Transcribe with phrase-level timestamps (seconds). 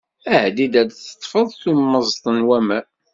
[0.43, 2.85] Ɛeddi-d ad d-teṭṭfeḍ tummeẓt n waman.